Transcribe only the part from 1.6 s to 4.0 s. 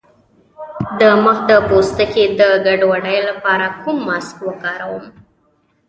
پوستکي د ګډوډۍ لپاره کوم